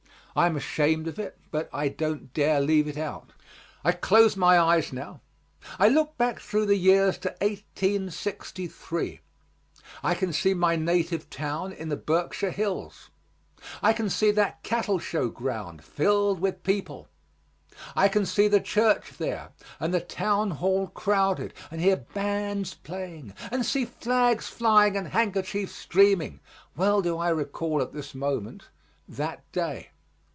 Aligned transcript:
I 0.33 0.45
am 0.45 0.55
ashamed 0.55 1.09
of 1.09 1.19
it, 1.19 1.37
but 1.51 1.69
I 1.73 1.89
don't 1.89 2.33
dare 2.33 2.61
leave 2.61 2.87
it 2.87 2.95
out. 2.97 3.31
I 3.83 3.91
close 3.91 4.37
my 4.37 4.57
eyes 4.57 4.93
now; 4.93 5.19
I 5.77 5.89
look 5.89 6.17
back 6.17 6.39
through 6.39 6.67
the 6.67 6.77
years 6.77 7.17
to 7.17 7.31
1863; 7.41 9.19
I 10.01 10.15
can 10.15 10.31
see 10.31 10.53
my 10.53 10.77
native 10.77 11.29
town 11.29 11.73
in 11.73 11.89
the 11.89 11.97
Berkshire 11.97 12.51
Hills, 12.51 13.09
I 13.83 13.91
can 13.91 14.09
see 14.09 14.31
that 14.31 14.63
cattle 14.63 14.99
show 14.99 15.27
ground 15.27 15.83
filled 15.83 16.39
with 16.39 16.63
people; 16.63 17.09
I 17.93 18.07
can 18.07 18.25
see 18.25 18.47
the 18.47 18.61
church 18.61 19.17
there 19.17 19.49
and 19.81 19.93
the 19.93 19.99
town 19.99 20.51
hall 20.51 20.87
crowded, 20.87 21.53
and 21.69 21.81
hear 21.81 21.97
bands 21.97 22.73
playing, 22.73 23.33
and 23.51 23.65
see 23.65 23.83
flags 23.83 24.47
flying 24.47 24.95
and 24.95 25.09
handkerchiefs 25.09 25.75
streaming 25.75 26.39
well 26.73 27.01
do 27.01 27.17
I 27.17 27.27
recall 27.27 27.81
at 27.81 27.91
this 27.91 28.15
moment 28.15 28.69
that 29.09 29.43
day. 29.51 29.89